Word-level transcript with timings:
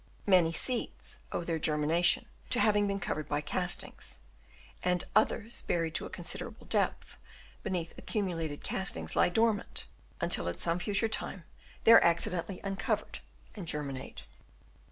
Many 0.25 0.51
seeds 0.51 1.19
owe 1.31 1.43
their 1.43 1.59
germination 1.59 2.25
to 2.49 2.59
having 2.59 2.87
been 2.87 2.99
covered 2.99 3.29
by 3.29 3.41
castings; 3.41 4.17
and 4.81 5.03
others 5.15 5.61
buried 5.61 5.93
to 5.93 6.07
a 6.07 6.09
considerable 6.09 6.65
depth 6.65 7.17
beneath 7.61 7.95
accumulated 7.99 8.63
castings 8.63 9.15
lie 9.15 9.29
dormant, 9.29 9.85
until 10.19 10.49
at 10.49 10.57
some 10.57 10.79
future 10.79 11.07
time 11.07 11.43
they 11.83 11.91
are 11.91 12.03
accidentally 12.03 12.59
uncovered 12.63 13.19
and 13.53 13.67
germinate. 13.67 14.23